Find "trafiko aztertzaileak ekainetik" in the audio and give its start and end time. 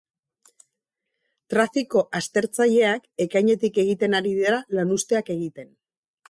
1.53-3.79